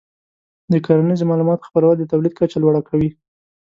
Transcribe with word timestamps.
د 0.71 0.73
کرنیزو 0.85 1.23
معلوماتو 1.29 1.67
خپرول 1.69 1.95
د 1.97 2.03
تولید 2.11 2.33
کچه 2.39 2.57
لوړه 2.63 2.81
کوي. 2.89 3.09